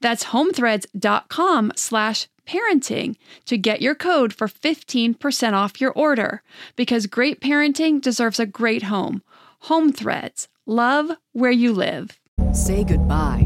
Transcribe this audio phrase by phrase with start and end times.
[0.00, 3.16] That's homethreads.com slash parenting
[3.46, 6.42] to get your code for 15% off your order
[6.76, 9.22] because great parenting deserves a great home.
[9.62, 10.48] Home Threads.
[10.64, 12.18] Love where you live.
[12.52, 13.45] Say goodbye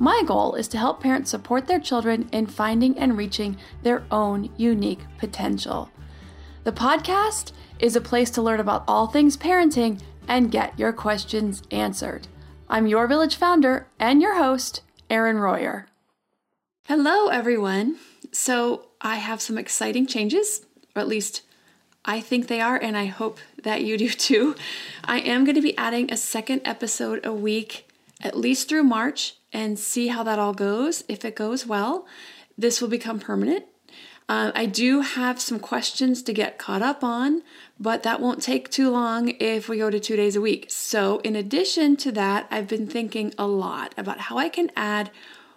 [0.00, 4.50] My goal is to help parents support their children in finding and reaching their own
[4.56, 5.90] unique potential.
[6.62, 11.62] The podcast is a place to learn about all things parenting and get your questions
[11.70, 12.28] answered.
[12.68, 15.86] I'm your village founder and your host, Erin Royer.
[16.86, 17.96] Hello, everyone.
[18.30, 21.42] So, I have some exciting changes, or at least
[22.04, 24.54] I think they are, and I hope that you do too.
[25.04, 27.87] I am going to be adding a second episode a week,
[28.20, 31.04] at least through March, and see how that all goes.
[31.08, 32.06] If it goes well,
[32.56, 33.64] this will become permanent.
[34.28, 37.42] Uh, I do have some questions to get caught up on,
[37.80, 40.66] but that won't take too long if we go to two days a week.
[40.68, 45.10] So, in addition to that, I've been thinking a lot about how I can add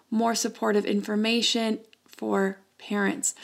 [0.10, 3.36] more supportive information for parents.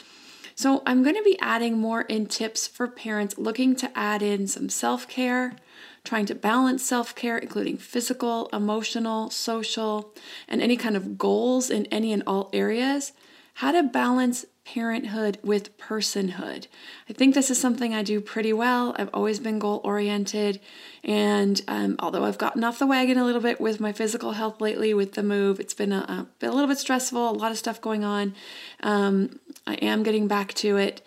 [0.54, 4.46] So, I'm going to be adding more in tips for parents looking to add in
[4.46, 5.56] some self care,
[6.04, 10.14] trying to balance self care, including physical, emotional, social,
[10.48, 13.12] and any kind of goals in any and all areas.
[13.54, 16.66] How to balance parenthood with personhood.
[17.08, 18.94] I think this is something I do pretty well.
[18.98, 20.60] I've always been goal oriented.
[21.02, 24.60] And um, although I've gotten off the wagon a little bit with my physical health
[24.60, 27.58] lately with the move, it's been a, a, a little bit stressful, a lot of
[27.58, 28.34] stuff going on.
[28.82, 31.00] Um, I am getting back to it.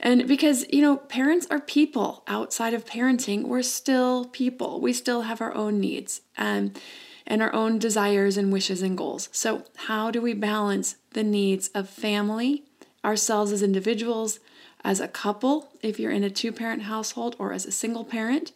[0.00, 4.80] And because, you know, parents are people outside of parenting, we're still people.
[4.80, 6.78] We still have our own needs and,
[7.26, 9.28] and our own desires and wishes and goals.
[9.32, 12.64] So, how do we balance the needs of family?
[13.04, 14.40] ourselves as individuals,
[14.82, 18.52] as a couple, if you're in a two parent household, or as a single parent.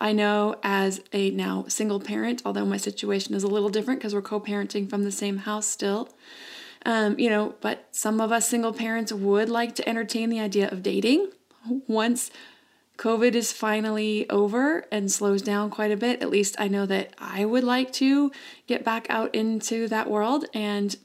[0.00, 4.14] I know as a now single parent, although my situation is a little different because
[4.14, 6.08] we're co parenting from the same house still.
[6.86, 10.70] Um, you know, but some of us single parents would like to entertain the idea
[10.70, 11.30] of dating
[11.86, 12.30] once
[12.98, 16.20] COVID is finally over and slows down quite a bit.
[16.20, 18.32] At least I know that I would like to
[18.66, 20.96] get back out into that world and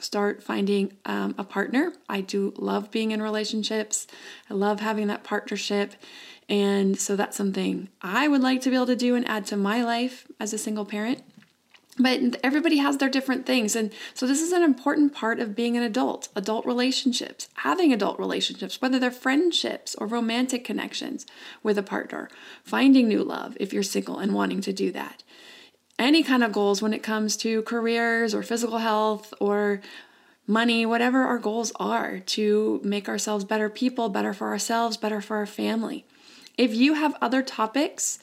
[0.00, 1.92] start finding um, a partner.
[2.08, 4.06] I do love being in relationships,
[4.50, 5.94] I love having that partnership.
[6.48, 9.56] And so that's something I would like to be able to do and add to
[9.56, 11.22] my life as a single parent.
[11.98, 13.76] But everybody has their different things.
[13.76, 18.18] And so this is an important part of being an adult, adult relationships, having adult
[18.18, 21.26] relationships, whether they're friendships or romantic connections
[21.62, 22.30] with a partner,
[22.64, 25.22] finding new love if you're single and wanting to do that
[26.02, 29.80] any kind of goals when it comes to careers or physical health or
[30.46, 35.36] money, whatever our goals are to make ourselves better people, better for ourselves, better for
[35.36, 36.04] our family.
[36.58, 38.18] If you have other topics,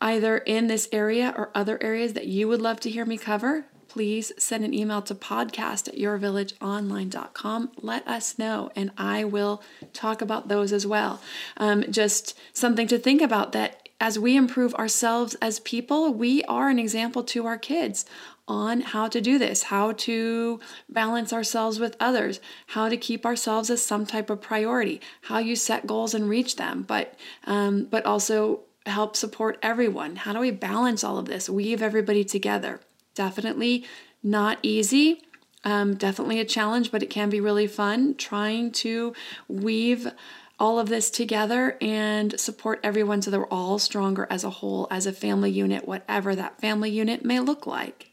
[0.00, 3.66] either in this area or other areas that you would love to hear me cover,
[3.88, 7.70] please send an email to podcast at yourvillageonline.com.
[7.76, 9.62] Let us know, and I will
[9.92, 11.20] talk about those as well.
[11.56, 16.68] Um, just something to think about that as we improve ourselves as people, we are
[16.68, 18.04] an example to our kids
[18.46, 23.70] on how to do this, how to balance ourselves with others, how to keep ourselves
[23.70, 27.14] as some type of priority, how you set goals and reach them, but
[27.46, 30.16] um, but also help support everyone.
[30.16, 32.80] How do we balance all of this, weave everybody together?
[33.14, 33.84] Definitely
[34.22, 35.22] not easy.
[35.64, 39.14] Um, definitely a challenge, but it can be really fun trying to
[39.48, 40.10] weave
[40.58, 44.86] all of this together and support everyone so that we're all stronger as a whole,
[44.90, 48.10] as a family unit, whatever that family unit may look like.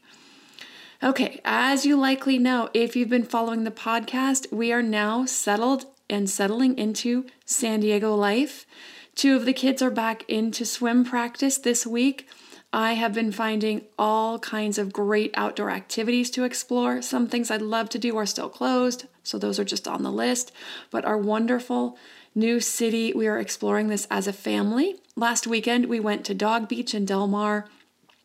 [1.02, 5.86] Okay, as you likely know, if you've been following the podcast, we are now settled
[6.08, 8.66] and settling into San Diego life.
[9.14, 12.28] Two of the kids are back into swim practice this week.
[12.72, 17.02] I have been finding all kinds of great outdoor activities to explore.
[17.02, 20.10] Some things I'd love to do are still closed, so those are just on the
[20.10, 20.52] list,
[20.90, 21.98] but are wonderful.
[22.34, 24.96] New city, we are exploring this as a family.
[25.16, 27.66] Last weekend, we went to Dog Beach in Del Mar.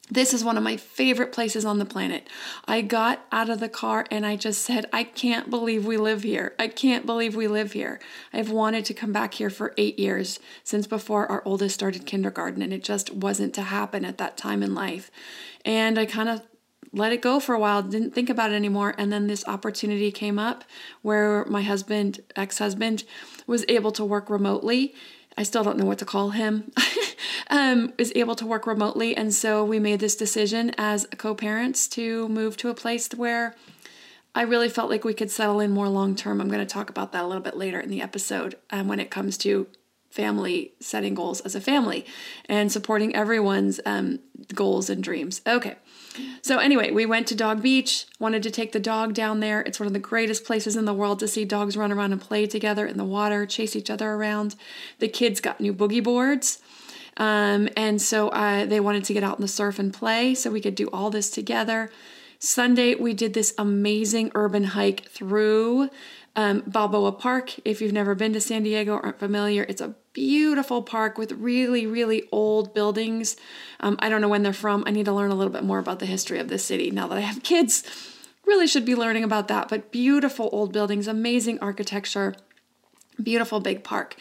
[0.09, 2.29] This is one of my favorite places on the planet.
[2.65, 6.23] I got out of the car and I just said, I can't believe we live
[6.23, 6.55] here.
[6.57, 7.99] I can't believe we live here.
[8.31, 12.61] I've wanted to come back here for eight years since before our oldest started kindergarten,
[12.61, 15.11] and it just wasn't to happen at that time in life.
[15.65, 16.41] And I kind of
[16.93, 18.95] let it go for a while, didn't think about it anymore.
[18.97, 20.63] And then this opportunity came up
[21.01, 23.03] where my husband, ex husband,
[23.45, 24.95] was able to work remotely.
[25.37, 26.71] I still don't know what to call him.
[27.49, 29.15] um, is able to work remotely.
[29.15, 33.55] And so we made this decision as co parents to move to a place where
[34.35, 36.41] I really felt like we could settle in more long term.
[36.41, 38.99] I'm going to talk about that a little bit later in the episode um, when
[38.99, 39.67] it comes to
[40.09, 42.05] family setting goals as a family
[42.45, 44.19] and supporting everyone's um,
[44.53, 45.41] goals and dreams.
[45.45, 45.75] Okay.
[46.41, 49.61] So, anyway, we went to Dog Beach, wanted to take the dog down there.
[49.61, 52.21] It's one of the greatest places in the world to see dogs run around and
[52.21, 54.55] play together in the water, chase each other around.
[54.99, 56.59] The kids got new boogie boards.
[57.17, 60.51] Um, and so uh, they wanted to get out in the surf and play so
[60.51, 61.89] we could do all this together.
[62.39, 65.89] Sunday, we did this amazing urban hike through
[66.37, 67.55] um, Balboa Park.
[67.65, 71.85] If you've never been to San Diego aren't familiar, it's a beautiful park with really,
[71.85, 73.35] really old buildings.
[73.79, 74.83] Um, I don't know when they're from.
[74.85, 77.07] I need to learn a little bit more about the history of this city now
[77.07, 77.83] that I have kids.
[78.45, 82.35] Really should be learning about that, but beautiful old buildings, amazing architecture,
[83.21, 84.15] beautiful big park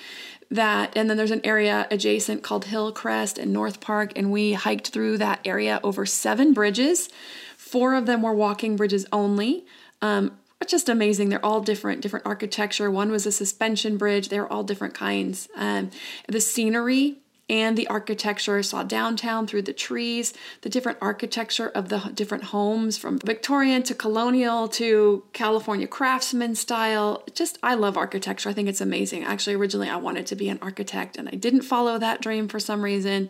[0.50, 4.88] that and then there's an area adjacent called Hillcrest and North Park and we hiked
[4.88, 7.08] through that area over seven bridges.
[7.56, 9.66] Four of them were walking bridges only.
[10.00, 11.28] Um, just amazing.
[11.28, 12.90] They're all different, different architecture.
[12.90, 14.28] One was a suspension bridge.
[14.28, 15.48] They're all different kinds.
[15.56, 15.90] Um,
[16.28, 17.18] the scenery
[17.48, 18.62] and the architecture.
[18.62, 20.32] Saw downtown through the trees,
[20.62, 27.22] the different architecture of the different homes from Victorian to colonial to California craftsman style.
[27.34, 28.48] Just, I love architecture.
[28.48, 29.24] I think it's amazing.
[29.24, 32.58] Actually, originally I wanted to be an architect and I didn't follow that dream for
[32.58, 33.28] some reason,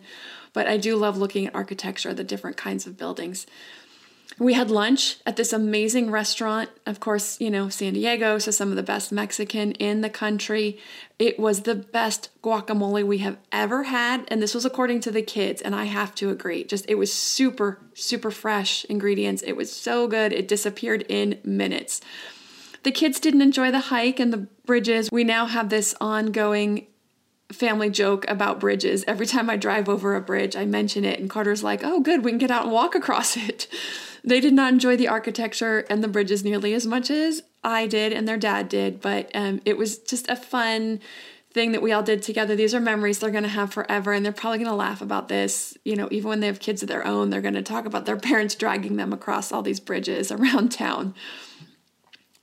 [0.53, 3.45] but I do love looking at architecture, the different kinds of buildings.
[4.39, 6.69] We had lunch at this amazing restaurant.
[6.85, 10.77] Of course, you know, San Diego, so some of the best Mexican in the country.
[11.17, 14.25] It was the best guacamole we have ever had.
[14.27, 15.59] And this was according to the kids.
[15.59, 16.63] And I have to agree.
[16.63, 19.41] Just, it was super, super fresh ingredients.
[19.41, 20.31] It was so good.
[20.31, 21.99] It disappeared in minutes.
[22.83, 25.09] The kids didn't enjoy the hike and the bridges.
[25.11, 26.85] We now have this ongoing
[27.51, 29.03] family joke about bridges.
[29.07, 32.23] Every time I drive over a bridge, I mention it, and Carter's like, oh, good,
[32.23, 33.67] we can get out and walk across it.
[34.27, 38.11] They did not enjoy the architecture and the bridges nearly as much as I did
[38.11, 40.99] and their dad did, but um, it was just a fun
[41.53, 42.53] thing that we all did together.
[42.53, 45.29] These are memories they're going to have forever, and they're probably going to laugh about
[45.29, 45.77] this.
[45.85, 48.05] You know, even when they have kids of their own, they're going to talk about
[48.05, 51.15] their parents dragging them across all these bridges around town.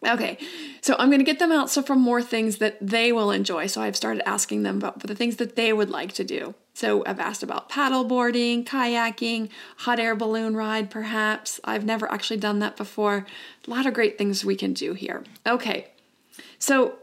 [0.07, 0.39] Okay,
[0.81, 3.67] so I'm going to get them out so for more things that they will enjoy.
[3.67, 6.55] So I've started asking them about the things that they would like to do.
[6.75, 11.61] So I've asked about paddle boarding, kayaking, hot air balloon ride, perhaps.
[11.65, 13.27] I've never actually done that before.
[13.67, 15.25] A lot of great things we can do here.
[15.47, 15.89] Okay,
[16.59, 16.97] so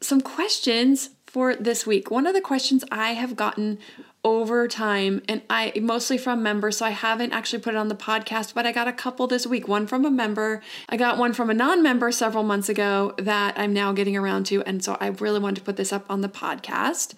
[0.00, 2.10] some questions for this week.
[2.10, 3.78] One of the questions I have gotten
[4.24, 7.94] over time and I mostly from members so I haven't actually put it on the
[7.94, 9.68] podcast but I got a couple this week.
[9.68, 10.60] One from a member.
[10.88, 14.62] I got one from a non-member several months ago that I'm now getting around to
[14.64, 17.14] and so I really wanted to put this up on the podcast.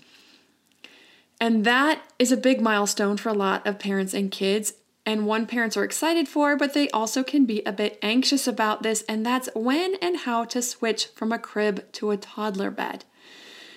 [1.40, 4.74] And that is a big milestone for a lot of parents and kids
[5.06, 8.82] and one parents are excited for but they also can be a bit anxious about
[8.82, 13.06] this and that's when and how to switch from a crib to a toddler bed.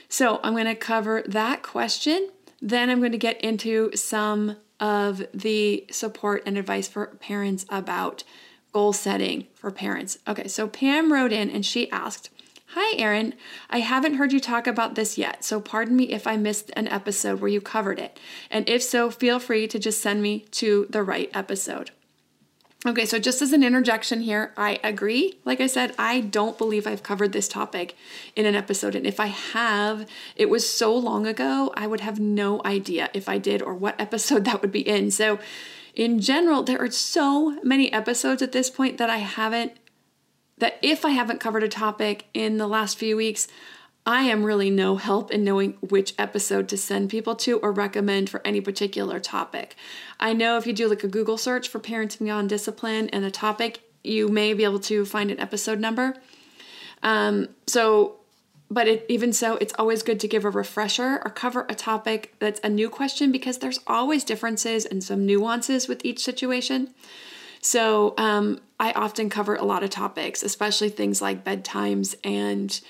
[0.09, 2.29] So I'm going to cover that question
[2.63, 8.23] then I'm going to get into some of the support and advice for parents about
[8.71, 10.17] goal setting for parents.
[10.27, 12.29] Okay, so Pam wrote in and she asked,
[12.69, 13.35] Hi, Erin.
[13.69, 16.87] I haven't heard you talk about this yet, so pardon me if I missed an
[16.87, 18.19] episode where you covered it.
[18.49, 21.91] And if so, feel free to just send me to the right episode.
[22.85, 25.39] Okay, so just as an interjection here, I agree.
[25.45, 27.95] Like I said, I don't believe I've covered this topic
[28.35, 28.93] in an episode.
[28.93, 33.29] And if I have, it was so long ago, I would have no idea if
[33.29, 35.11] I did or what episode that would be in.
[35.11, 35.39] So,
[35.95, 39.73] in general, there are so many episodes at this point that I haven't
[40.57, 43.47] that if I haven't covered a topic in the last few weeks,
[44.05, 48.29] I am really no help in knowing which episode to send people to or recommend
[48.29, 49.75] for any particular topic.
[50.19, 53.31] I know if you do like a Google search for parenting beyond discipline and a
[53.31, 56.15] topic, you may be able to find an episode number.
[57.01, 58.17] Um, so,
[58.69, 62.35] but it, even so, it's always good to give a refresher or cover a topic
[62.39, 66.93] that's a new question because there's always differences and some nuances with each situation.
[67.61, 72.81] So um, I often cover a lot of topics, especially things like bedtimes and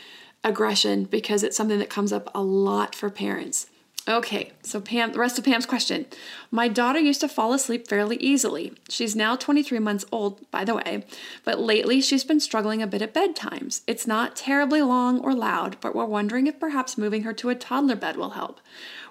[0.43, 3.67] aggression, because it's something that comes up a lot for parents.
[4.05, 6.05] Okay, so Pam, the rest of Pam's question.
[6.51, 8.73] My daughter used to fall asleep fairly easily.
[8.89, 11.05] She's now 23 months old, by the way,
[11.45, 13.79] but lately she's been struggling a bit at bedtimes.
[13.87, 17.55] It's not terribly long or loud, but we're wondering if perhaps moving her to a
[17.55, 18.59] toddler bed will help.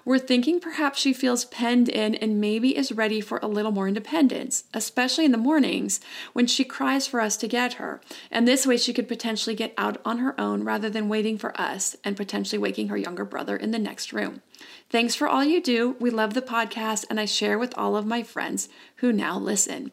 [0.05, 3.87] We're thinking perhaps she feels penned in and maybe is ready for a little more
[3.87, 5.99] independence, especially in the mornings
[6.33, 8.01] when she cries for us to get her.
[8.29, 11.59] And this way she could potentially get out on her own rather than waiting for
[11.59, 14.41] us and potentially waking her younger brother in the next room.
[14.89, 15.95] Thanks for all you do.
[15.99, 19.91] We love the podcast and I share with all of my friends who now listen.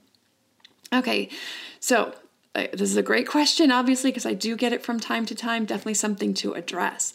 [0.93, 1.29] Okay,
[1.79, 2.14] so
[2.55, 5.35] uh, this is a great question, obviously, because I do get it from time to
[5.35, 5.64] time.
[5.64, 7.12] Definitely something to address.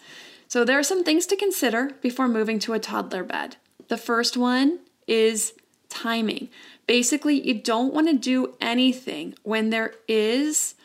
[0.47, 3.57] So, there are some things to consider before moving to a toddler bed.
[3.87, 5.53] The first one is
[5.89, 6.49] timing.
[6.87, 10.75] Basically, you don't want to do anything when there is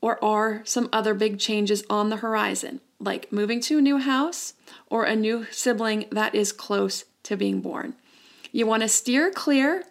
[0.00, 4.54] or are some other big changes on the horizon, like moving to a new house
[4.90, 7.94] or a new sibling that is close to being born.
[8.50, 9.84] You want to steer clear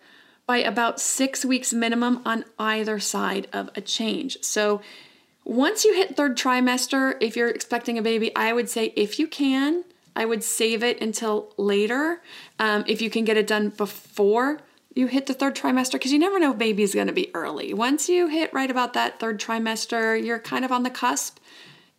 [0.46, 4.38] by about six weeks minimum on either side of a change.
[4.42, 4.82] So,
[5.44, 9.28] once you hit third trimester, if you're expecting a baby, I would say if you
[9.28, 9.84] can,
[10.16, 12.22] I would save it until later.
[12.60, 14.60] Um, if you can get it done before
[14.94, 17.74] you hit the third trimester, because you never know baby's going to be early.
[17.74, 21.40] Once you hit right about that third trimester, you're kind of on the cusp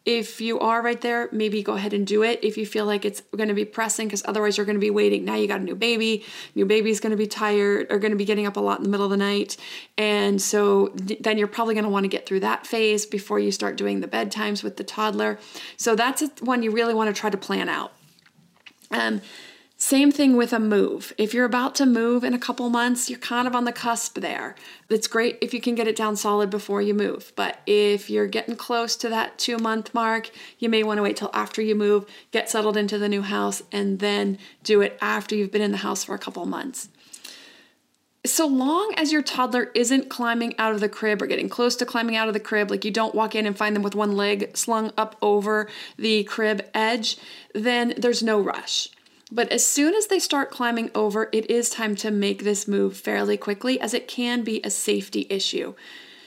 [0.05, 3.05] if you are right there, maybe go ahead and do it if you feel like
[3.05, 5.25] it's going to be pressing, because otherwise you're going to be waiting.
[5.25, 8.17] Now you got a new baby, new baby's going to be tired or going to
[8.17, 9.57] be getting up a lot in the middle of the night.
[9.97, 13.39] And so th- then you're probably going to want to get through that phase before
[13.39, 15.39] you start doing the bedtimes with the toddler.
[15.77, 17.93] So that's one you really want to try to plan out.
[18.91, 19.21] Um,
[19.83, 21.13] same thing with a move.
[21.19, 24.21] If you're about to move in a couple months, you're kind of on the cusp
[24.21, 24.55] there.
[24.89, 27.33] It's great if you can get it down solid before you move.
[27.35, 31.17] But if you're getting close to that two month mark, you may want to wait
[31.17, 35.35] till after you move, get settled into the new house, and then do it after
[35.35, 36.89] you've been in the house for a couple months.
[38.25, 41.85] So long as your toddler isn't climbing out of the crib or getting close to
[41.85, 44.17] climbing out of the crib, like you don't walk in and find them with one
[44.17, 47.17] leg slung up over the crib edge,
[47.53, 48.89] then there's no rush.
[49.35, 52.99] But as soon as they start climbing over, it is time to make this move
[52.99, 55.75] fairly quickly as it can be a safety issue.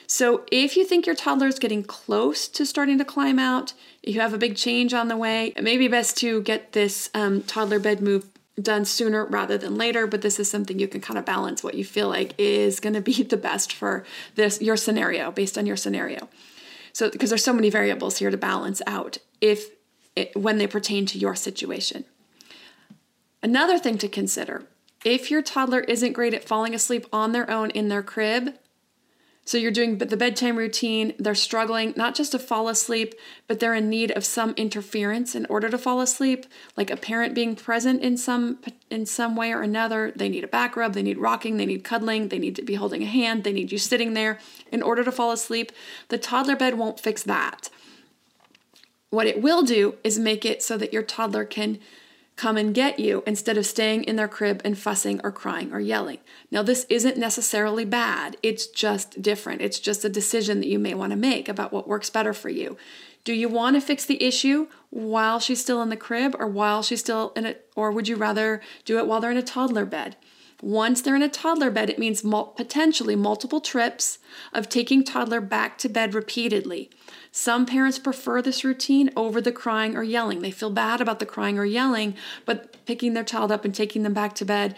[0.07, 4.21] So if you think your toddler is getting close to starting to climb out, you
[4.21, 7.43] have a big change on the way, it may be best to get this um,
[7.43, 8.25] toddler bed move
[8.59, 11.75] done sooner rather than later but this is something you can kind of balance what
[11.75, 15.65] you feel like is going to be the best for this your scenario based on
[15.65, 16.29] your scenario
[16.93, 19.71] so because there's so many variables here to balance out if
[20.15, 22.05] it, when they pertain to your situation
[23.45, 24.63] Another thing to consider
[25.03, 28.55] if your toddler isn't great at falling asleep on their own in their crib,
[29.45, 33.13] so you're doing the bedtime routine, they're struggling not just to fall asleep,
[33.47, 37.35] but they're in need of some interference in order to fall asleep, like a parent
[37.35, 38.57] being present in some
[38.89, 40.11] in some way or another.
[40.15, 42.73] They need a back rub, they need rocking, they need cuddling, they need to be
[42.73, 44.39] holding a hand, they need you sitting there
[44.71, 45.71] in order to fall asleep.
[46.07, 47.69] The toddler bed won't fix that.
[49.11, 51.77] What it will do is make it so that your toddler can
[52.35, 55.79] come and get you instead of staying in their crib and fussing or crying or
[55.79, 56.19] yelling.
[56.51, 59.61] Now, this isn't necessarily bad, it's just different.
[59.61, 62.49] It's just a decision that you may want to make about what works better for
[62.49, 62.77] you.
[63.23, 66.83] Do you want to fix the issue while she's still in the crib or while
[66.83, 69.85] she's still in it, or would you rather do it while they're in a toddler
[69.85, 70.15] bed?
[70.61, 74.19] Once they're in a toddler bed, it means mul- potentially multiple trips
[74.53, 76.89] of taking toddler back to bed repeatedly.
[77.31, 80.39] Some parents prefer this routine over the crying or yelling.
[80.41, 84.03] They feel bad about the crying or yelling, but picking their child up and taking
[84.03, 84.75] them back to bed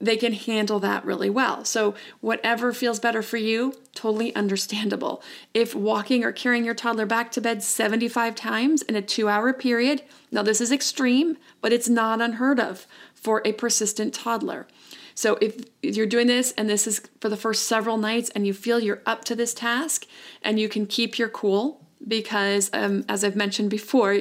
[0.00, 1.64] they can handle that really well.
[1.64, 5.22] So, whatever feels better for you, totally understandable.
[5.52, 9.52] If walking or carrying your toddler back to bed 75 times in a two hour
[9.52, 12.86] period, now this is extreme, but it's not unheard of
[13.20, 14.66] for a persistent toddler.
[15.14, 18.54] So, if you're doing this and this is for the first several nights and you
[18.54, 20.06] feel you're up to this task
[20.42, 24.20] and you can keep your cool, because um, as I've mentioned before,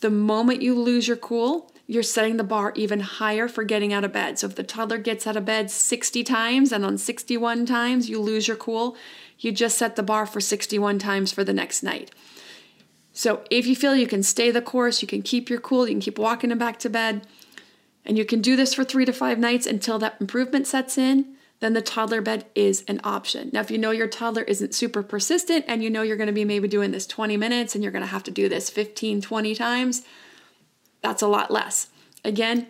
[0.00, 4.04] the moment you lose your cool, you're setting the bar even higher for getting out
[4.04, 4.38] of bed.
[4.38, 8.20] So if the toddler gets out of bed 60 times and on 61 times you
[8.20, 8.96] lose your cool,
[9.38, 12.10] you just set the bar for 61 times for the next night.
[13.12, 15.94] So if you feel you can stay the course, you can keep your cool, you
[15.94, 17.26] can keep walking them back to bed,
[18.08, 21.36] and you can do this for three to five nights until that improvement sets in,
[21.60, 23.50] then the toddler bed is an option.
[23.52, 26.44] Now, if you know your toddler isn't super persistent and you know you're to be
[26.44, 30.02] maybe doing this 20 minutes and you're to have to do this 15, 20 times,
[31.02, 31.88] that's a lot less.
[32.24, 32.68] Again,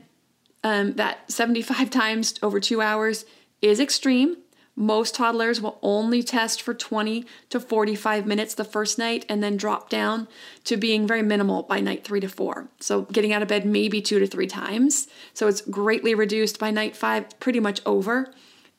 [0.64, 3.24] um, that 75 times over two hours
[3.62, 4.38] is extreme.
[4.80, 9.56] Most toddlers will only test for 20 to 45 minutes the first night and then
[9.56, 10.28] drop down
[10.62, 12.68] to being very minimal by night three to four.
[12.78, 15.08] So, getting out of bed maybe two to three times.
[15.34, 18.32] So, it's greatly reduced by night five, pretty much over.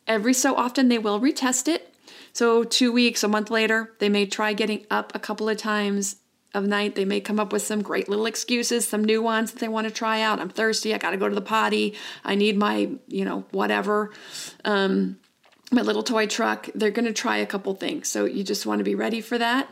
[0.08, 1.94] Every so often, they will retest it.
[2.32, 6.16] So, two weeks, a month later, they may try getting up a couple of times
[6.54, 9.60] of night, they may come up with some great little excuses, some new ones that
[9.60, 10.40] they want to try out.
[10.40, 10.96] I'm thirsty.
[10.96, 11.96] I got to go to the potty.
[12.24, 14.12] I need my, you know, whatever,
[14.66, 15.18] um,
[15.72, 16.70] my little toy truck.
[16.74, 18.08] They're going to try a couple things.
[18.08, 19.70] So you just want to be ready for that.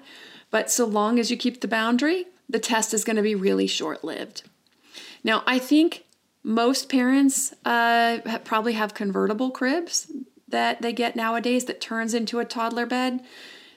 [0.51, 3.67] But so long as you keep the boundary, the test is going to be really
[3.67, 4.43] short lived.
[5.23, 6.05] Now, I think
[6.43, 10.11] most parents uh, probably have convertible cribs
[10.47, 13.21] that they get nowadays that turns into a toddler bed.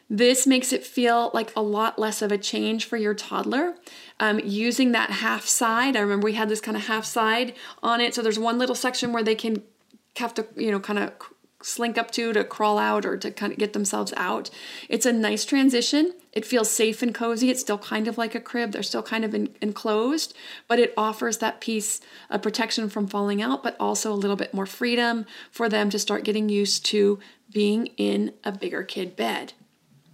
[0.08, 3.74] This makes it feel like a lot less of a change for your toddler.
[4.18, 8.00] Um, using that half side, I remember we had this kind of half side on
[8.00, 8.14] it.
[8.14, 9.62] So there's one little section where they can
[10.16, 11.12] have to, you know, kind of
[11.62, 14.50] slink up to to crawl out or to kind of get themselves out.
[14.88, 16.14] It's a nice transition.
[16.32, 17.50] It feels safe and cozy.
[17.50, 18.72] It's still kind of like a crib.
[18.72, 20.34] They're still kind of in, enclosed,
[20.68, 24.54] but it offers that piece of protection from falling out, but also a little bit
[24.54, 27.18] more freedom for them to start getting used to
[27.52, 29.52] being in a bigger kid bed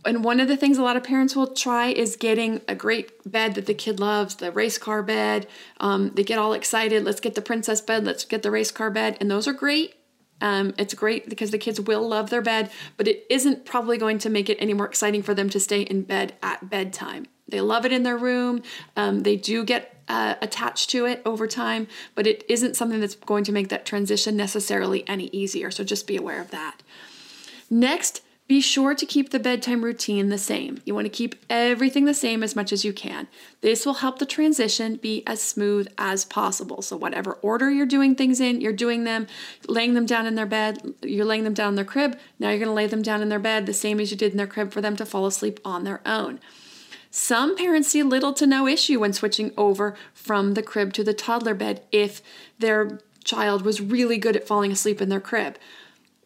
[0.06, 3.30] and one of the things a lot of parents will try is getting a great
[3.30, 5.46] bed that the kid loves, the race car bed.
[5.80, 7.04] Um, they get all excited.
[7.04, 8.04] Let's get the princess bed.
[8.04, 9.16] Let's get the race car bed.
[9.20, 9.95] And those are great.
[10.40, 14.18] Um, it's great because the kids will love their bed, but it isn't probably going
[14.18, 17.27] to make it any more exciting for them to stay in bed at bedtime.
[17.49, 18.62] They love it in their room.
[18.96, 23.14] Um, they do get uh, attached to it over time, but it isn't something that's
[23.14, 25.70] going to make that transition necessarily any easier.
[25.70, 26.83] So just be aware of that.
[27.70, 30.80] Next, be sure to keep the bedtime routine the same.
[30.85, 33.26] You want to keep everything the same as much as you can.
[33.61, 36.80] This will help the transition be as smooth as possible.
[36.80, 39.26] So, whatever order you're doing things in, you're doing them,
[39.66, 42.16] laying them down in their bed, you're laying them down in their crib.
[42.38, 44.30] Now you're going to lay them down in their bed the same as you did
[44.30, 46.38] in their crib for them to fall asleep on their own.
[47.11, 51.14] Some parents see little to no issue when switching over from the crib to the
[51.14, 52.20] toddler bed if
[52.59, 55.59] their child was really good at falling asleep in their crib.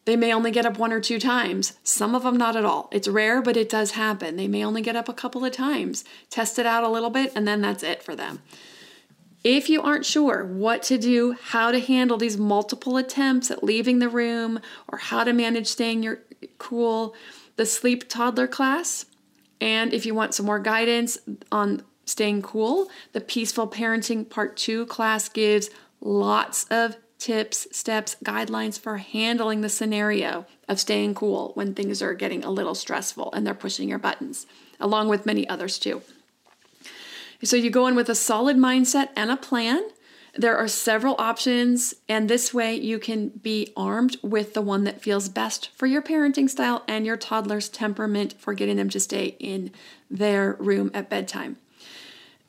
[0.05, 2.89] They may only get up one or two times, some of them not at all.
[2.91, 4.35] It's rare, but it does happen.
[4.35, 7.31] They may only get up a couple of times, test it out a little bit,
[7.35, 8.41] and then that's it for them.
[9.43, 13.99] If you aren't sure what to do, how to handle these multiple attempts at leaving
[13.99, 16.19] the room, or how to manage staying your
[16.57, 17.15] cool,
[17.55, 19.05] the sleep toddler class,
[19.59, 21.19] and if you want some more guidance
[21.51, 25.69] on staying cool, the peaceful parenting part 2 class gives
[26.01, 32.15] lots of tips, steps, guidelines for handling the scenario of staying cool when things are
[32.15, 34.47] getting a little stressful and they're pushing your buttons,
[34.79, 36.01] along with many others too.
[37.43, 39.83] So you go in with a solid mindset and a plan.
[40.33, 45.01] There are several options, and this way you can be armed with the one that
[45.01, 49.35] feels best for your parenting style and your toddler's temperament for getting them to stay
[49.39, 49.71] in
[50.09, 51.57] their room at bedtime.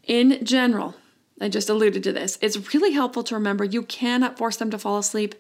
[0.07, 0.95] In general,
[1.41, 2.39] I just alluded to this.
[2.41, 5.35] It's really helpful to remember you cannot force them to fall asleep,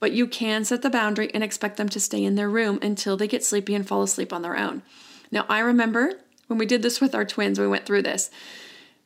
[0.00, 3.16] but you can set the boundary and expect them to stay in their room until
[3.16, 4.82] they get sleepy and fall asleep on their own.
[5.30, 6.14] Now, I remember
[6.46, 8.30] when we did this with our twins, we went through this.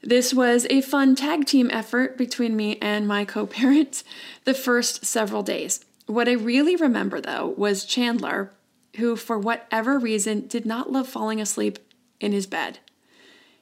[0.03, 4.03] This was a fun tag team effort between me and my co parent
[4.44, 5.85] the first several days.
[6.07, 8.53] What I really remember, though, was Chandler,
[8.96, 11.79] who, for whatever reason, did not love falling asleep
[12.20, 12.79] in his bed.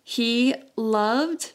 [0.03, 1.53] He loved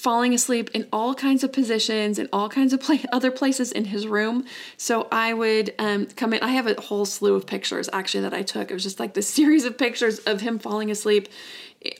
[0.00, 2.82] falling asleep in all kinds of positions in all kinds of
[3.12, 4.44] other places in his room.
[4.76, 6.42] So I would um, come in.
[6.42, 8.70] I have a whole slew of pictures actually that I took.
[8.70, 11.28] It was just like this series of pictures of him falling asleep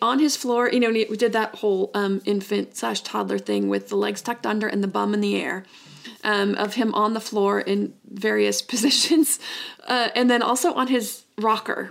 [0.03, 0.71] on his floor.
[0.71, 4.47] You know, we did that whole um, infant slash toddler thing with the legs tucked
[4.47, 5.65] under and the bum in the air.
[6.25, 9.39] um, of him on the floor in various positions,
[9.87, 11.91] uh, and then also on his rocker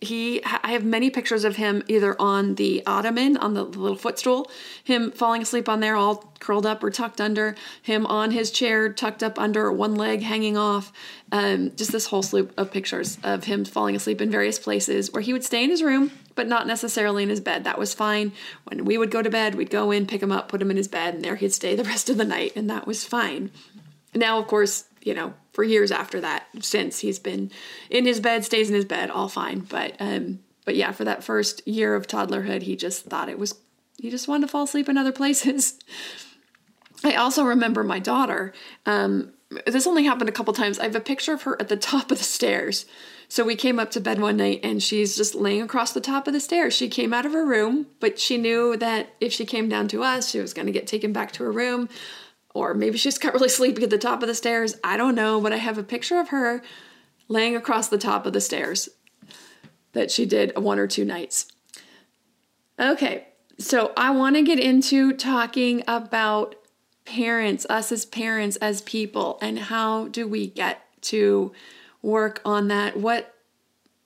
[0.00, 4.50] he i have many pictures of him either on the ottoman on the little footstool
[4.82, 8.90] him falling asleep on there all curled up or tucked under him on his chair
[8.90, 10.90] tucked up under one leg hanging off
[11.32, 15.22] um, just this whole slew of pictures of him falling asleep in various places where
[15.22, 17.64] he would stay in his room but not necessarily in his bed.
[17.64, 18.32] That was fine.
[18.64, 20.76] When we would go to bed we'd go in pick him up put him in
[20.78, 23.50] his bed and there he'd stay the rest of the night and that was fine
[24.14, 27.50] now of course you know for years after that since he's been
[27.88, 29.60] in his bed stays in his bed all fine.
[29.60, 33.54] But um but yeah for that first year of toddlerhood he just thought it was
[33.98, 35.78] he just wanted to fall asleep in other places.
[37.02, 38.52] I also remember my daughter
[38.86, 39.32] um
[39.66, 40.78] this only happened a couple times.
[40.78, 42.86] I have a picture of her at the top of the stairs.
[43.28, 46.26] So we came up to bed one night and she's just laying across the top
[46.26, 46.74] of the stairs.
[46.74, 50.02] She came out of her room, but she knew that if she came down to
[50.02, 51.88] us, she was going to get taken back to her room
[52.54, 54.76] or maybe she's got really sleepy at the top of the stairs.
[54.82, 56.62] I don't know, but I have a picture of her
[57.28, 58.88] laying across the top of the stairs
[59.92, 61.46] that she did one or two nights.
[62.78, 66.54] Okay, so I want to get into talking about
[67.04, 71.52] parents, us as parents, as people, and how do we get to
[72.02, 72.96] work on that?
[72.96, 73.34] What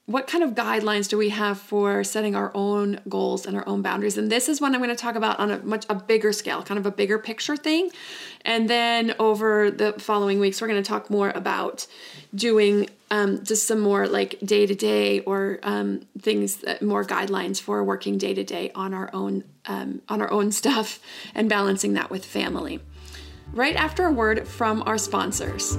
[0.07, 3.81] what kind of guidelines do we have for setting our own goals and our own
[3.81, 4.19] boundaries?
[4.19, 6.63] And this is what i'm going to talk about on a much a bigger scale
[6.63, 7.91] kind of a bigger picture thing.
[8.45, 11.87] And then over the following weeks we're going to talk more about
[12.35, 17.61] doing um, just some more like day to day or um, things that, more guidelines
[17.61, 21.01] for working day to day on our own um, on our own stuff
[21.35, 22.81] and balancing that with family.
[23.53, 25.79] Right after a word from our sponsors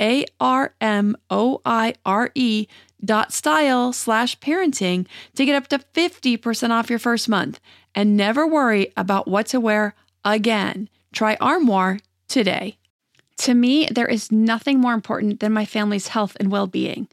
[0.00, 2.66] a R M O I R E
[3.04, 7.60] dot style slash parenting to get up to 50% off your first month
[7.94, 10.88] and never worry about what to wear again.
[11.12, 12.78] Try Armoire today.
[13.38, 17.08] To me, there is nothing more important than my family's health and well being.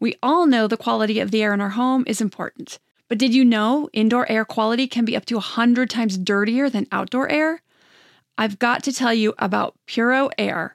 [0.00, 2.78] We all know the quality of the air in our home is important.
[3.08, 6.86] But did you know indoor air quality can be up to 100 times dirtier than
[6.90, 7.62] outdoor air?
[8.38, 10.74] I've got to tell you about Puro Air.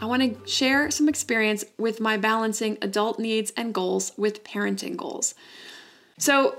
[0.00, 4.96] I want to share some experience with my balancing adult needs and goals with parenting
[4.96, 5.34] goals.
[6.18, 6.58] So,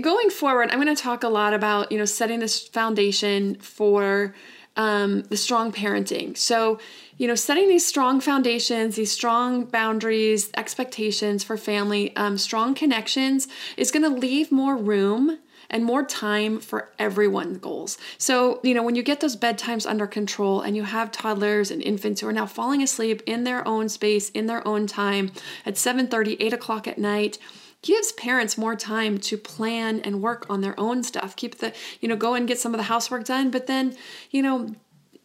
[0.00, 4.34] going forward, I'm going to talk a lot about, you know, setting this foundation for
[4.76, 6.36] um, the strong parenting.
[6.36, 6.78] So,
[7.16, 13.48] you know, setting these strong foundations, these strong boundaries, expectations for family, um, strong connections
[13.76, 15.38] is going to leave more room
[15.70, 17.98] and more time for everyone's goals.
[18.16, 21.82] So, you know, when you get those bedtimes under control and you have toddlers and
[21.82, 25.30] infants who are now falling asleep in their own space, in their own time
[25.66, 27.38] at 7 30, 8 o'clock at night,
[27.82, 31.36] gives parents more time to plan and work on their own stuff.
[31.36, 33.96] Keep the, you know, go and get some of the housework done, but then,
[34.30, 34.74] you know,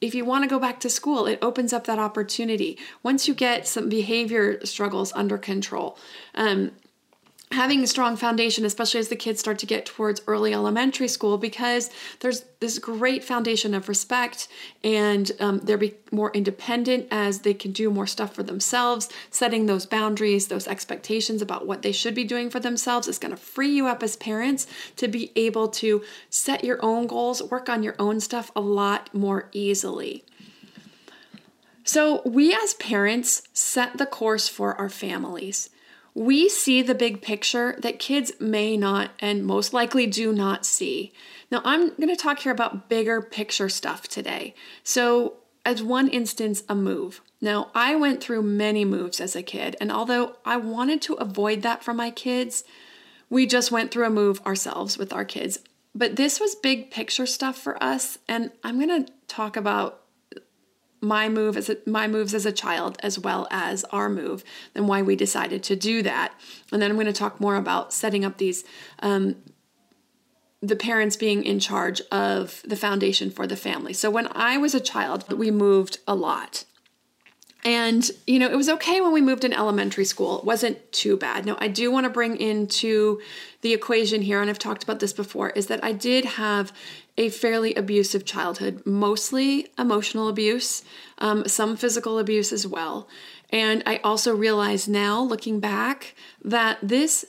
[0.01, 2.77] if you want to go back to school, it opens up that opportunity.
[3.03, 5.97] Once you get some behavior struggles under control,
[6.35, 6.71] um,
[7.53, 11.37] having a strong foundation, especially as the kids start to get towards early elementary school,
[11.37, 11.89] because
[12.19, 14.47] there's this great foundation of respect
[14.83, 19.09] and um, they're be more independent as they can do more stuff for themselves.
[19.29, 23.31] Setting those boundaries, those expectations about what they should be doing for themselves is going
[23.33, 27.69] to free you up as parents to be able to set your own goals, work
[27.69, 30.23] on your own stuff a lot more easily.
[31.85, 35.69] So, we as parents set the course for our families
[36.15, 41.11] we see the big picture that kids may not and most likely do not see.
[41.49, 44.53] Now, I'm going to talk here about bigger picture stuff today.
[44.83, 47.21] So, as one instance, a move.
[47.41, 51.61] Now, I went through many moves as a kid, and although I wanted to avoid
[51.61, 52.63] that for my kids,
[53.29, 55.59] we just went through a move ourselves with our kids.
[55.95, 60.02] But this was big picture stuff for us, and I'm going to talk about
[61.03, 64.87] my move as a, my moves as a child as well as our move and
[64.87, 66.33] why we decided to do that
[66.71, 68.63] and then i'm going to talk more about setting up these
[68.99, 69.35] um,
[70.61, 74.73] the parents being in charge of the foundation for the family so when i was
[74.73, 76.63] a child we moved a lot
[77.65, 80.39] and, you know, it was okay when we moved in elementary school.
[80.39, 81.45] It wasn't too bad.
[81.45, 83.21] Now, I do want to bring into
[83.61, 86.73] the equation here, and I've talked about this before, is that I did have
[87.17, 90.83] a fairly abusive childhood, mostly emotional abuse,
[91.19, 93.07] um, some physical abuse as well.
[93.49, 97.25] And I also realize now, looking back, that this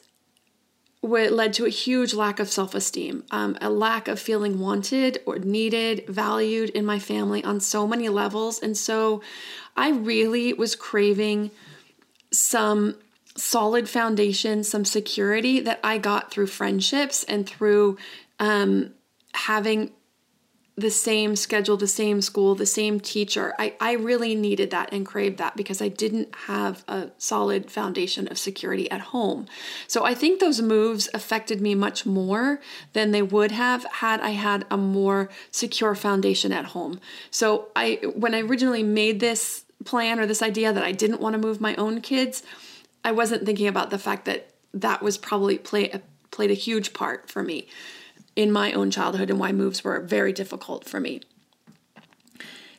[1.03, 5.39] led to a huge lack of self esteem, um, a lack of feeling wanted or
[5.39, 8.59] needed, valued in my family on so many levels.
[8.59, 9.21] And so
[9.77, 11.51] I really was craving
[12.31, 12.97] some
[13.37, 17.99] solid foundation, some security that I got through friendships and through
[18.39, 18.95] um,
[19.35, 19.93] having
[20.77, 23.55] the same schedule, the same school, the same teacher.
[23.61, 28.27] I, I really needed that and craved that because I didn't have a solid foundation
[28.27, 29.47] of security at home.
[29.87, 32.61] So I think those moves affected me much more
[32.93, 36.99] than they would have had I had a more secure foundation at home.
[37.31, 41.35] So I when I originally made this plan or this idea that I didn't want
[41.35, 42.43] to move my own kids,
[43.05, 47.31] I wasn't thinking about the fact that that was probably play, played a huge part
[47.31, 47.69] for me
[48.37, 51.21] in my own childhood and why moves were very difficult for me.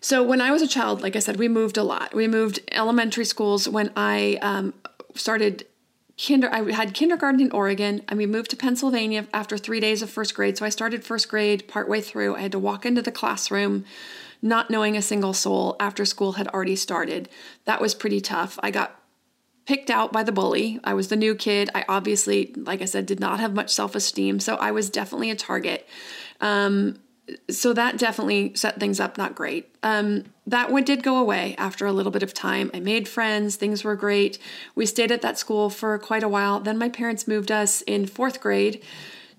[0.01, 2.13] So, when I was a child, like I said, we moved a lot.
[2.13, 4.73] We moved elementary schools when I um,
[5.15, 5.65] started
[6.23, 6.47] kinder.
[6.51, 10.35] I had kindergarten in Oregon, and we moved to Pennsylvania after three days of first
[10.35, 10.57] grade.
[10.57, 12.35] So I started first grade partway through.
[12.35, 13.83] I had to walk into the classroom,
[14.43, 17.27] not knowing a single soul after school had already started.
[17.65, 18.59] That was pretty tough.
[18.61, 18.99] I got
[19.65, 20.79] picked out by the bully.
[20.83, 21.69] I was the new kid.
[21.73, 24.39] I obviously, like I said, did not have much self esteem.
[24.39, 25.87] So I was definitely a target.
[26.41, 26.99] Um,
[27.49, 29.75] so that definitely set things up not great.
[29.81, 32.69] Um, that one did go away after a little bit of time.
[32.73, 34.37] I made friends, things were great.
[34.75, 36.59] We stayed at that school for quite a while.
[36.59, 38.83] Then my parents moved us in fourth grade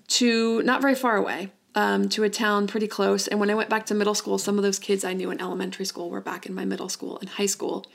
[0.09, 1.51] to not very far away.
[1.75, 3.27] Um, to a town pretty close.
[3.27, 5.39] And when I went back to middle school, some of those kids I knew in
[5.39, 7.85] elementary school were back in my middle school and high school.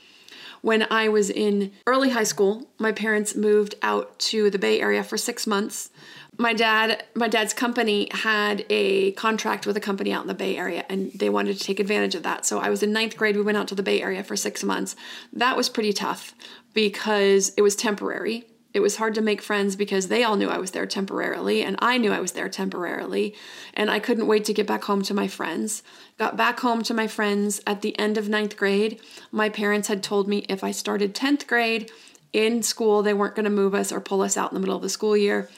[0.63, 5.03] When I was in early high school, my parents moved out to the Bay Area
[5.03, 5.89] for six months.
[6.37, 10.55] My dad, my dad's company had a contract with a company out in the Bay
[10.55, 12.45] Area, and they wanted to take advantage of that.
[12.45, 13.35] So I was in ninth grade.
[13.35, 14.95] We went out to the Bay Area for six months.
[15.33, 16.33] That was pretty tough
[16.73, 20.57] because it was temporary it was hard to make friends because they all knew I
[20.57, 23.35] was there temporarily and I knew I was there temporarily.
[23.75, 25.83] And I couldn't wait to get back home to my friends.
[26.17, 28.99] Got back home to my friends at the end of ninth grade.
[29.31, 31.91] My parents had told me if I started 10th grade
[32.33, 34.75] in school, they weren't going to move us or pull us out in the middle
[34.75, 35.49] of the school year.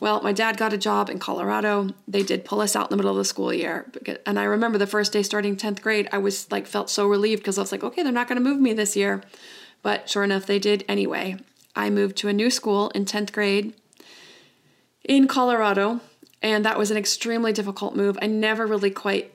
[0.00, 1.90] Well, my dad got a job in Colorado.
[2.06, 3.90] They did pull us out in the middle of the school year.
[4.26, 7.42] And I remember the first day starting 10th grade, I was like, felt so relieved
[7.42, 9.22] because I was like, okay, they're not going to move me this year.
[9.82, 11.36] But sure enough, they did anyway.
[11.78, 13.72] I moved to a new school in 10th grade
[15.04, 16.00] in Colorado,
[16.42, 18.18] and that was an extremely difficult move.
[18.20, 19.32] I never really quite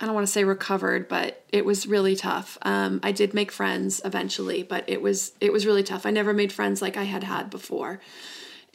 [0.00, 2.56] I don't want to say recovered, but it was really tough.
[2.62, 6.06] Um, I did make friends eventually, but it was it was really tough.
[6.06, 8.00] I never made friends like I had had before,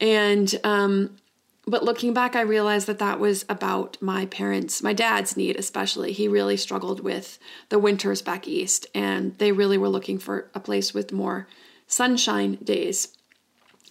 [0.01, 1.15] and um,
[1.65, 6.11] but looking back, I realized that that was about my parents, my dad's need especially.
[6.11, 10.59] He really struggled with the winters back east, and they really were looking for a
[10.59, 11.47] place with more
[11.93, 13.09] sunshine days.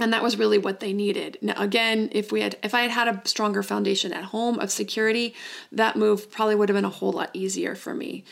[0.00, 1.38] And that was really what they needed.
[1.42, 4.72] Now again if we had if i had had a stronger foundation at home of
[4.72, 5.34] security
[5.70, 8.24] that move probably would have been a whole lot easier for me.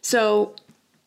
[0.00, 0.54] So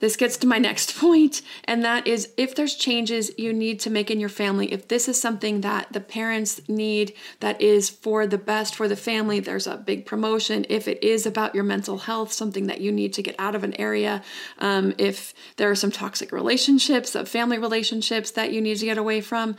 [0.02, 3.90] this gets to my next point, and that is if there's changes you need to
[3.90, 8.28] make in your family, if this is something that the parents need that is for
[8.28, 10.66] the best for the family, there's a big promotion.
[10.68, 13.64] If it is about your mental health, something that you need to get out of
[13.64, 14.22] an area,
[14.60, 18.98] um, if there are some toxic relationships, uh, family relationships that you need to get
[18.98, 19.56] away from,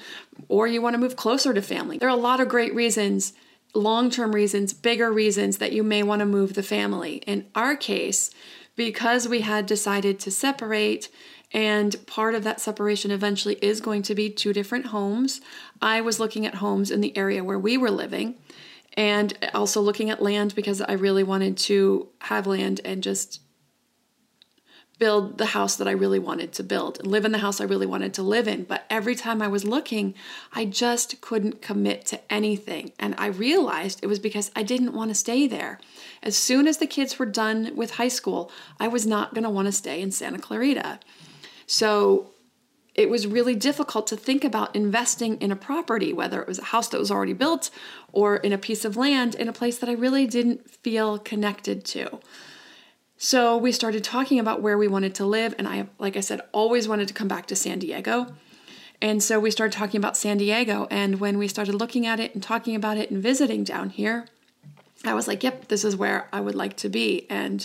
[0.49, 3.33] or you want to move closer to family, there are a lot of great reasons
[3.75, 7.17] long term reasons, bigger reasons that you may want to move the family.
[7.27, 8.31] In our case,
[8.77, 11.09] because we had decided to separate
[11.53, 15.41] and part of that separation eventually is going to be two different homes.
[15.83, 18.37] I was looking at homes in the area where we were living
[18.95, 23.41] and also looking at land because I really wanted to have land and just
[24.99, 27.65] build the house that I really wanted to build and live in the house I
[27.65, 28.65] really wanted to live in.
[28.65, 30.15] But every time I was looking,
[30.53, 32.93] I just couldn't commit to anything.
[32.99, 35.81] And I realized it was because I didn't want to stay there.
[36.23, 39.51] As soon as the kids were done with high school, I was not going to
[39.51, 41.01] want to stay in Santa Clarita.
[41.67, 42.31] So
[42.95, 46.65] it was really difficult to think about investing in a property, whether it was a
[46.65, 47.71] house that was already built
[48.13, 51.85] or in a piece of land in a place that I really didn't feel connected
[51.87, 52.21] to.
[53.25, 56.41] So we started talking about where we wanted to live, and I, like I said,
[56.51, 58.35] always wanted to come back to San Diego.
[59.01, 62.35] And so we started talking about San Diego, and when we started looking at it
[62.35, 64.27] and talking about it and visiting down here,
[65.05, 67.29] I was like, yep, this is where I would like to be.
[67.31, 67.65] And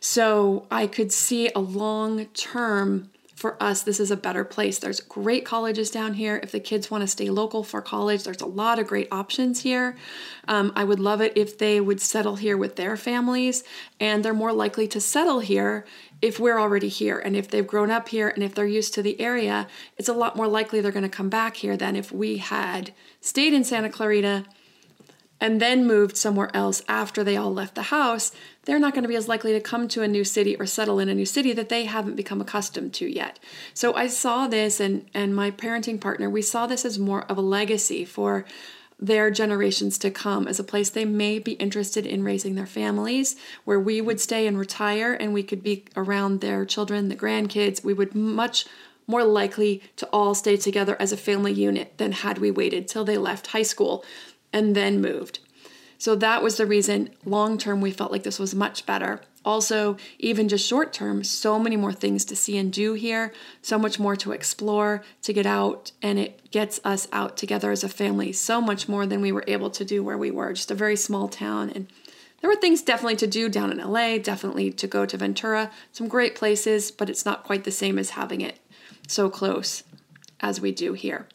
[0.00, 3.08] so I could see a long term
[3.40, 4.78] for us, this is a better place.
[4.78, 6.38] There's great colleges down here.
[6.42, 9.62] If the kids want to stay local for college, there's a lot of great options
[9.62, 9.96] here.
[10.46, 13.64] Um, I would love it if they would settle here with their families,
[13.98, 15.86] and they're more likely to settle here
[16.20, 17.18] if we're already here.
[17.18, 20.12] And if they've grown up here and if they're used to the area, it's a
[20.12, 23.64] lot more likely they're going to come back here than if we had stayed in
[23.64, 24.44] Santa Clarita
[25.40, 28.32] and then moved somewhere else after they all left the house,
[28.64, 30.98] they're not going to be as likely to come to a new city or settle
[30.98, 33.38] in a new city that they haven't become accustomed to yet.
[33.72, 37.38] So I saw this and and my parenting partner, we saw this as more of
[37.38, 38.44] a legacy for
[39.00, 43.34] their generations to come as a place they may be interested in raising their families,
[43.64, 47.82] where we would stay and retire and we could be around their children, the grandkids.
[47.82, 48.66] We would much
[49.06, 53.04] more likely to all stay together as a family unit than had we waited till
[53.04, 54.04] they left high school
[54.52, 55.40] and then moved.
[55.98, 59.20] So that was the reason long term we felt like this was much better.
[59.44, 63.32] Also, even just short term, so many more things to see and do here,
[63.62, 67.82] so much more to explore, to get out, and it gets us out together as
[67.82, 70.70] a family so much more than we were able to do where we were, just
[70.70, 71.70] a very small town.
[71.70, 71.86] And
[72.40, 76.08] there were things definitely to do down in LA, definitely to go to Ventura, some
[76.08, 78.58] great places, but it's not quite the same as having it
[79.06, 79.84] so close
[80.40, 81.26] as we do here.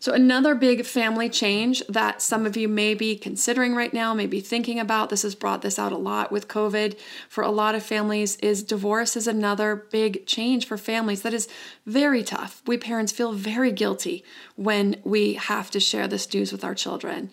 [0.00, 4.26] So, another big family change that some of you may be considering right now, may
[4.26, 6.96] be thinking about, this has brought this out a lot with COVID
[7.28, 11.48] for a lot of families, is divorce is another big change for families that is
[11.84, 12.62] very tough.
[12.64, 14.22] We parents feel very guilty
[14.54, 17.30] when we have to share this news with our children.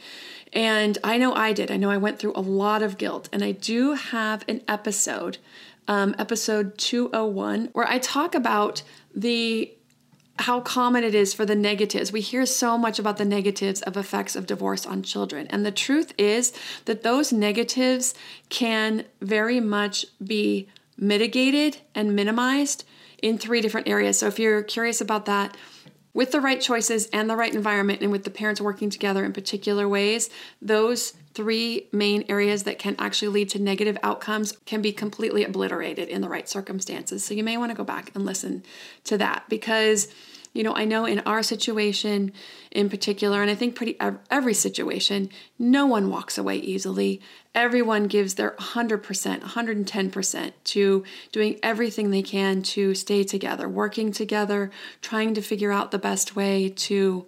[0.51, 1.69] And I know I did.
[1.69, 3.30] I know I went through a lot of guilt.
[3.32, 5.38] And I do have an episode,
[5.88, 8.82] um, episode 201, where I talk about
[9.13, 9.71] the
[10.39, 12.12] how common it is for the negatives.
[12.12, 15.48] We hear so much about the negatives of effects of divorce on children.
[15.48, 16.54] And the truth is
[16.86, 18.13] that those negatives
[18.50, 20.67] can very much be
[20.98, 22.84] mitigated and minimized
[23.21, 24.19] in three different areas.
[24.19, 25.56] So if you're curious about that,
[26.13, 29.34] with the right choices and the right environment, and with the parents working together in
[29.34, 30.30] particular ways,
[30.62, 36.08] those three main areas that can actually lead to negative outcomes can be completely obliterated
[36.08, 37.24] in the right circumstances.
[37.24, 38.63] So you may want to go back and listen
[39.04, 40.08] to that because
[40.56, 42.31] you know, I know in our situation
[42.71, 43.98] in particular, and I think pretty
[44.31, 45.29] every situation,
[45.60, 47.21] no one walks away easily.
[47.54, 54.71] Everyone gives their 100%, 110% to doing everything they can to stay together, working together,
[55.02, 57.25] trying to figure out the best way to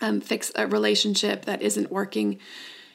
[0.00, 2.38] um, fix a relationship that isn't working.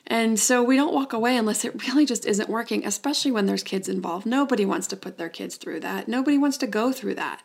[0.07, 3.63] And so we don't walk away unless it really just isn't working, especially when there's
[3.63, 4.25] kids involved.
[4.25, 6.07] Nobody wants to put their kids through that.
[6.07, 7.43] Nobody wants to go through that.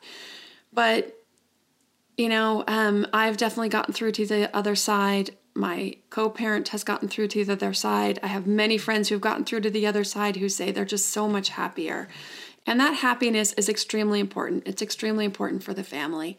[0.73, 1.19] But
[2.17, 6.85] you know, um, I've definitely gotten through to the other side my co parent has
[6.85, 8.19] gotten through to the other side.
[8.23, 11.11] I have many friends who've gotten through to the other side who say they're just
[11.11, 12.09] so much happier.
[12.67, 14.67] And that happiness is extremely important.
[14.67, 16.39] It's extremely important for the family.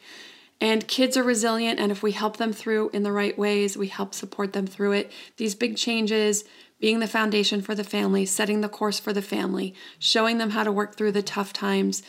[0.64, 3.89] And kids are resilient, and if we help them through in the right ways, we
[3.89, 5.11] help support them through it.
[5.36, 6.45] These big changes,
[6.80, 10.64] being the foundation for the family, setting the course for the family, showing them how
[10.64, 12.01] to work through the tough times,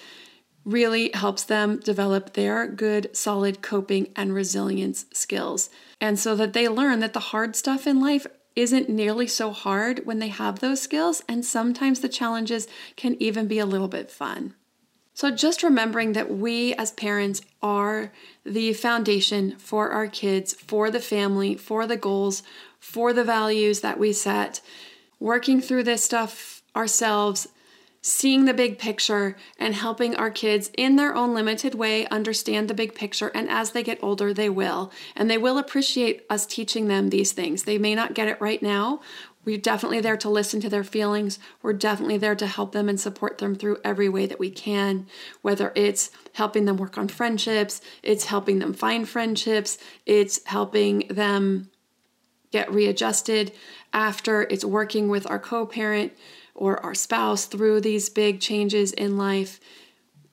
[0.64, 5.68] really helps them develop their good, solid coping and resilience skills.
[6.00, 8.24] And so that they learn that the hard stuff in life
[8.54, 13.48] isn't nearly so hard when they have those skills, and sometimes the challenges can even
[13.48, 14.54] be a little bit fun.
[15.14, 18.12] So, just remembering that we as parents are
[18.44, 22.42] the foundation for our kids, for the family, for the goals,
[22.80, 24.60] for the values that we set,
[25.20, 27.46] working through this stuff ourselves
[28.06, 32.74] seeing the big picture and helping our kids in their own limited way understand the
[32.74, 33.28] big picture.
[33.28, 34.92] And as they get older, they will.
[35.16, 37.62] And they will appreciate us teaching them these things.
[37.62, 39.00] They may not get it right now.
[39.44, 41.38] We're definitely there to listen to their feelings.
[41.62, 45.06] We're definitely there to help them and support them through every way that we can,
[45.42, 51.70] whether it's helping them work on friendships, it's helping them find friendships, it's helping them
[52.50, 53.52] get readjusted
[53.92, 56.12] after, it's working with our co parent
[56.54, 59.60] or our spouse through these big changes in life.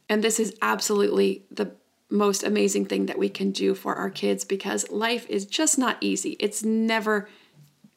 [0.07, 1.75] And this is absolutely the
[2.11, 5.97] most amazing thing that we can do for our kids because life is just not
[6.01, 6.35] easy.
[6.39, 7.29] It's never,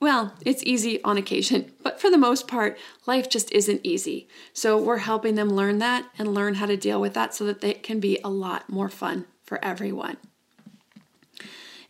[0.01, 2.77] well, it's easy on occasion, but for the most part,
[3.07, 4.29] life just isn't easy.
[4.53, 7.65] So we're helping them learn that and learn how to deal with that so that
[7.65, 10.17] it can be a lot more fun for everyone.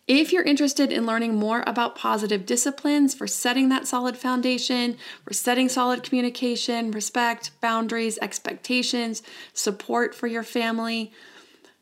[0.07, 5.33] If you're interested in learning more about positive disciplines for setting that solid foundation, for
[5.33, 9.23] setting solid communication, respect, boundaries, expectations,
[9.55, 11.11] support for your family,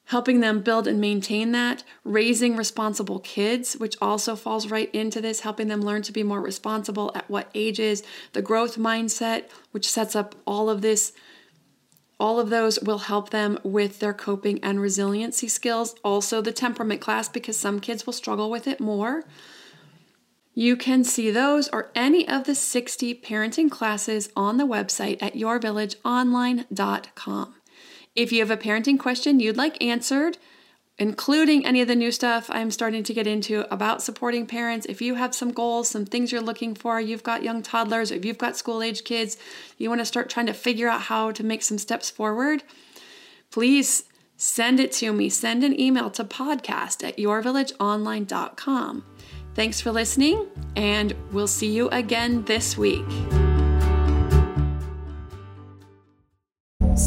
[0.06, 5.40] helping them build and maintain that, raising responsible kids, which also falls right into this,
[5.40, 10.16] helping them learn to be more responsible at what ages, the growth mindset, which sets
[10.16, 11.12] up all of this
[12.20, 15.96] all of those will help them with their coping and resiliency skills.
[16.04, 19.24] Also, the temperament class, because some kids will struggle with it more.
[20.54, 25.34] You can see those or any of the 60 parenting classes on the website at
[25.34, 27.54] yourvillageonline.com.
[28.14, 30.38] If you have a parenting question you'd like answered,
[30.98, 34.86] including any of the new stuff I'm starting to get into about supporting parents.
[34.86, 38.24] If you have some goals, some things you're looking for, you've got young toddlers, if
[38.24, 39.36] you've got school age kids,
[39.78, 42.62] you want to start trying to figure out how to make some steps forward,
[43.50, 44.04] please
[44.36, 45.28] send it to me.
[45.28, 49.04] Send an email to podcast at yourvillageonline.com.
[49.54, 50.46] Thanks for listening,
[50.76, 53.04] and we'll see you again this week.